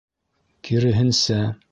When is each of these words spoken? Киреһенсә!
Киреһенсә! 0.69 1.39